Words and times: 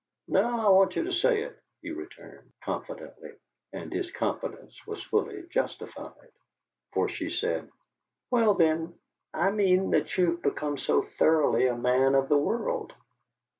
"No. 0.27 0.61
I 0.61 0.67
want 0.69 0.95
you 0.95 1.03
to 1.03 1.13
say 1.13 1.43
it," 1.43 1.59
he 1.83 1.91
returned, 1.91 2.51
confidently, 2.63 3.33
and 3.71 3.93
his 3.93 4.09
confidence 4.09 4.75
was 4.87 5.03
fully 5.03 5.43
justified, 5.51 6.31
for 6.91 7.07
she 7.07 7.29
said: 7.29 7.69
"Well, 8.31 8.55
then, 8.55 8.97
I 9.31 9.51
mean 9.51 9.91
that 9.91 10.17
you 10.17 10.31
have 10.31 10.41
become 10.41 10.79
so 10.79 11.03
thoroughly 11.03 11.67
a 11.67 11.77
man 11.77 12.15
of 12.15 12.29
the 12.29 12.37
world. 12.39 12.93